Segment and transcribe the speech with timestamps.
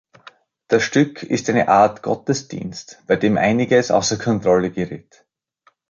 [0.67, 5.27] Das Stück ist eine Art Gottesdienst, bei dem einiges außer Kontrolle gerät.